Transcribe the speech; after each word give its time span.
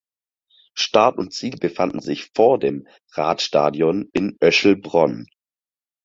Start 0.73 1.19
und 1.19 1.31
Ziel 1.31 1.57
befanden 1.57 1.99
sich 1.99 2.31
vor 2.35 2.57
dem 2.57 2.87
Radstadion 3.11 4.09
in 4.13 4.35
Öschelbronn. 4.41 5.27